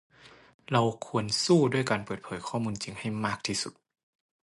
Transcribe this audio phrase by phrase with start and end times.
[0.71, 3.73] เราควรสู้ด้วยการเปิดเผยข้อมูลจริงให้มากที่สุด